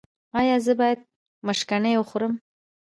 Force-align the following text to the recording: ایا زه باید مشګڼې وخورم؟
ایا 0.39 0.55
زه 0.65 0.73
باید 0.79 0.99
مشګڼې 1.47 1.93
وخورم؟ 1.97 2.33